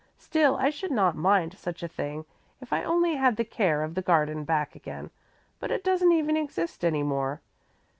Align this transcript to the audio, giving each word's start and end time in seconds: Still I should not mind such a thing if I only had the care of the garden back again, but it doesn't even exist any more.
Still 0.17 0.55
I 0.55 0.71
should 0.71 0.89
not 0.89 1.15
mind 1.15 1.55
such 1.55 1.83
a 1.83 1.87
thing 1.87 2.25
if 2.59 2.73
I 2.73 2.83
only 2.83 3.17
had 3.17 3.35
the 3.35 3.45
care 3.45 3.83
of 3.83 3.93
the 3.93 4.01
garden 4.01 4.43
back 4.45 4.75
again, 4.75 5.11
but 5.59 5.69
it 5.69 5.83
doesn't 5.83 6.11
even 6.11 6.35
exist 6.35 6.83
any 6.83 7.03
more. 7.03 7.39